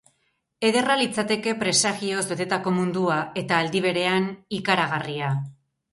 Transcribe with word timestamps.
Ederra 0.69 0.95
litzateke 1.01 1.53
presagioz 1.59 2.23
betetako 2.31 2.73
mundua, 2.79 3.21
eta 3.43 3.61
aldi 3.61 3.83
berean 3.89 4.31
ikaragarria. 4.63 5.33